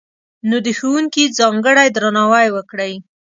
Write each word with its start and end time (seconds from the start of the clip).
نو، 0.49 0.57
د 0.65 0.67
ښوونکي 0.77 1.23
ځانګړی 1.37 1.87
درناوی 1.91 2.47
وکړئ! 2.55 2.93